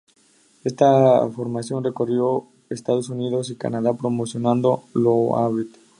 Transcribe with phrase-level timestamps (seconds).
[0.63, 5.67] Esta formación recorrió Estados Unidos y Canadá promocionando "Loaded".